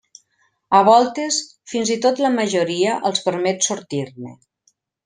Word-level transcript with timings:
A 0.77 0.79
voltes 0.87 1.37
fins 1.75 1.93
i 1.97 1.99
tot 2.07 2.23
la 2.27 2.33
majoria 2.41 2.99
els 3.11 3.25
permet 3.29 3.71
sortir-ne. 3.71 4.39